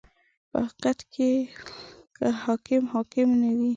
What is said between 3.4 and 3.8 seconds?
نه وي.